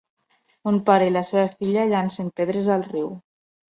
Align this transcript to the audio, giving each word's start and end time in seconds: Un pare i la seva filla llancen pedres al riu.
Un 0.71 0.79
pare 0.87 1.11
i 1.11 1.13
la 1.13 1.23
seva 1.33 1.45
filla 1.61 1.87
llancen 1.93 2.35
pedres 2.43 2.75
al 2.79 2.93
riu. 2.93 3.19